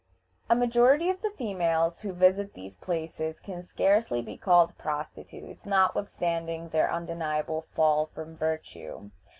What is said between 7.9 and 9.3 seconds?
from virtue.